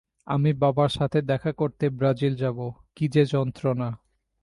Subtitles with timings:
[0.27, 2.65] আমি বাবার সাথে দেখা করতে ব্রাজিল যাবো,
[2.95, 3.89] কী যে যন্ত্রণা!